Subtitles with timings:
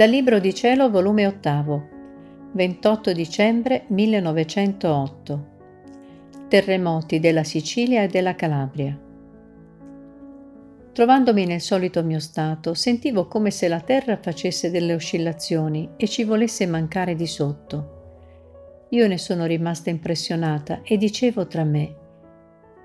[0.00, 1.88] Dal Libro di Cielo, volume ottavo,
[2.52, 5.46] 28 dicembre 1908.
[6.48, 8.98] Terremoti della Sicilia e della Calabria.
[10.92, 16.24] Trovandomi nel solito mio stato, sentivo come se la terra facesse delle oscillazioni e ci
[16.24, 18.86] volesse mancare di sotto.
[18.88, 21.94] Io ne sono rimasta impressionata e dicevo tra me,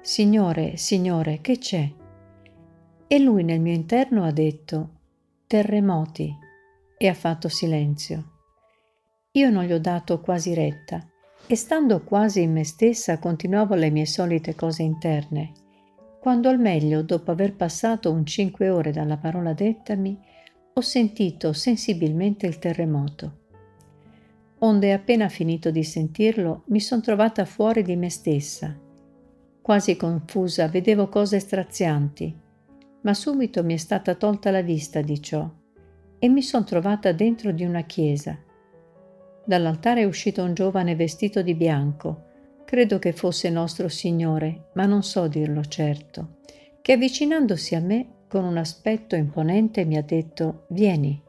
[0.01, 1.89] Signore, Signore, che c'è?
[3.07, 4.89] E lui nel mio interno ha detto,
[5.47, 6.43] terremoti
[6.97, 8.31] e ha fatto silenzio.
[9.31, 11.05] Io non gli ho dato quasi retta
[11.47, 15.51] e stando quasi in me stessa continuavo le mie solite cose interne,
[16.25, 20.19] quando al meglio, dopo aver passato un cinque ore dalla parola dettami,
[20.73, 23.41] ho sentito sensibilmente il terremoto.
[24.59, 28.75] Onde appena finito di sentirlo, mi son trovata fuori di me stessa.
[29.61, 32.35] Quasi confusa, vedevo cose strazianti,
[33.01, 35.47] ma subito mi è stata tolta la vista di ciò
[36.25, 38.35] e mi son trovata dentro di una chiesa.
[39.45, 42.23] Dall'altare è uscito un giovane vestito di bianco,
[42.65, 46.37] credo che fosse nostro Signore, ma non so dirlo certo,
[46.81, 51.21] che avvicinandosi a me con un aspetto imponente mi ha detto Vieni.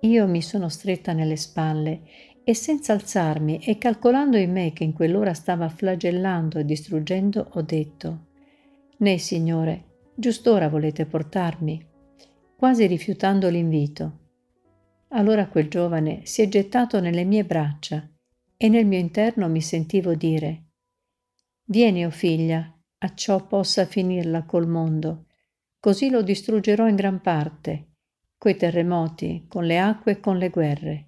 [0.00, 2.00] Io mi sono stretta nelle spalle
[2.42, 7.62] e senza alzarmi e calcolando in me che in quell'ora stava flagellando e distruggendo, ho
[7.62, 8.26] detto
[8.96, 9.84] Né, Signore,
[10.16, 11.89] giust'ora volete portarmi
[12.60, 14.18] quasi rifiutando l'invito.
[15.12, 18.06] Allora quel giovane si è gettato nelle mie braccia
[18.54, 20.64] e nel mio interno mi sentivo dire
[21.64, 25.24] Vieni, o oh figlia, a ciò possa finirla col mondo,
[25.80, 27.92] così lo distruggerò in gran parte,
[28.36, 31.06] coi terremoti, con le acque e con le guerre.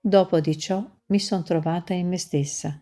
[0.00, 2.80] Dopo di ciò mi son trovata in me stessa.